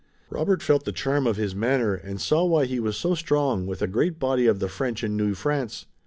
[0.31, 3.83] Robert felt the charm of his manner and saw why he was so strong with
[3.83, 5.85] a great body of the French in New France.